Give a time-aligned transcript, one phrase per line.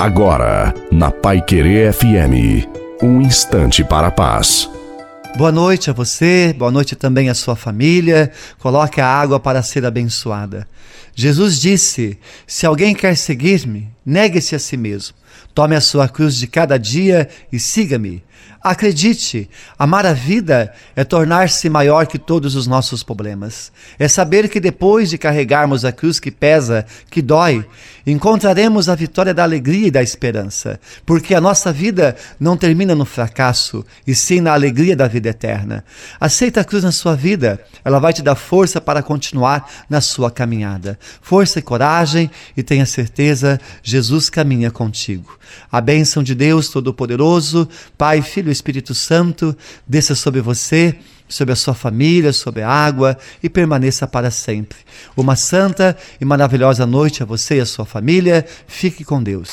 [0.00, 2.66] Agora, na Pai Querer FM,
[3.02, 4.66] um instante para a paz.
[5.36, 8.32] Boa noite a você, boa noite também à sua família.
[8.60, 10.66] Coloque a água para ser abençoada.
[11.14, 15.14] Jesus disse: Se alguém quer seguir-me, negue-se a si mesmo.
[15.54, 18.22] Tome a sua cruz de cada dia e siga-me.
[18.62, 19.48] Acredite,
[19.78, 23.72] amar a vida é tornar-se maior que todos os nossos problemas.
[23.98, 27.64] É saber que depois de carregarmos a cruz que pesa, que dói,
[28.06, 30.78] encontraremos a vitória da alegria e da esperança.
[31.06, 35.82] Porque a nossa vida não termina no fracasso, e sim na alegria da vida eterna.
[36.20, 40.30] Aceita a cruz na sua vida, ela vai te dar força para continuar na sua
[40.30, 40.98] caminhada.
[41.22, 43.58] Força e coragem, e tenha certeza,
[43.90, 45.36] Jesus caminha contigo.
[45.70, 47.68] A bênção de Deus Todo-Poderoso,
[47.98, 50.96] Pai, Filho e Espírito Santo, desça sobre você,
[51.28, 54.78] sobre a sua família, sobre a água e permaneça para sempre.
[55.16, 58.46] Uma santa e maravilhosa noite a você e a sua família.
[58.66, 59.50] Fique com Deus.